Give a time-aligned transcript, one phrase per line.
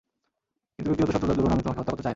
[0.75, 2.09] কিন্তু ব্যক্তিগত শত্রুতার দরুণ আমি তোমাকে হত্যা করতে চাই না।